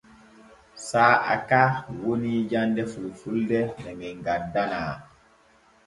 Saa'a 0.89 1.33
ka 1.49 1.61
woni 2.03 2.33
jande 2.51 2.83
fulfulde 2.91 3.59
ne 3.81 3.91
men 3.99 4.15
gaddanaa. 4.25 4.93